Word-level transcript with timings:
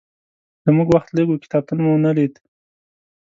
زموږ 0.65 0.87
وخت 0.91 1.09
لږ 1.17 1.27
و، 1.29 1.41
کتابتون 1.43 1.77
مو 1.83 1.89
ونه 1.93 2.11
لید. 2.17 2.33